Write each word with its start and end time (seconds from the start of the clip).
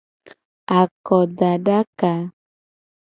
Akodadaka. 0.79 2.13